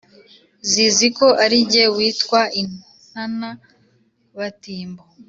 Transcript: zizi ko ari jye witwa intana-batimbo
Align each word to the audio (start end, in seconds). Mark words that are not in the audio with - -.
zizi 0.69 1.07
ko 1.17 1.27
ari 1.43 1.57
jye 1.71 1.85
witwa 1.95 2.41
intana-batimbo 2.61 5.03